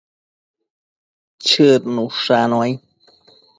Chëd 1.45 1.81
nushannuai 1.95 2.71